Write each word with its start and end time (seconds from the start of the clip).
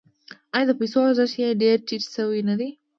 آیا 0.55 0.65
د 0.69 0.71
پیسو 0.79 0.97
ارزښت 1.07 1.35
یې 1.41 1.59
ډیر 1.61 1.75
ټیټ 1.87 2.03
شوی 2.15 2.41
نه 2.49 2.55
دی؟ 2.59 2.69